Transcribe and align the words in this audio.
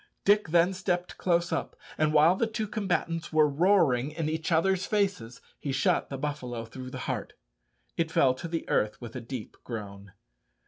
Dick 0.25 0.47
then 0.47 0.73
stepped 0.73 1.19
close 1.19 1.51
up, 1.51 1.75
and 1.95 2.11
while 2.11 2.35
the 2.35 2.47
two 2.47 2.67
combatants 2.67 3.31
were 3.31 3.47
roaring 3.47 4.09
in 4.09 4.29
each 4.29 4.51
other's 4.51 4.87
faces, 4.87 5.41
he 5.59 5.71
shot 5.71 6.09
the 6.09 6.17
buffalo 6.17 6.65
through 6.65 6.89
the 6.89 6.97
heart. 7.05 7.33
It 7.97 8.09
fell 8.09 8.33
to 8.33 8.47
the 8.47 8.67
earth 8.67 8.99
with 8.99 9.15
a 9.15 9.21
deep 9.21 9.57
groan. 9.63 10.13